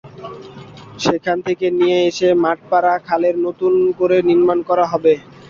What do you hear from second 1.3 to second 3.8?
থেকে নিয়ে এসে মাঠপাড়া খালের নতুন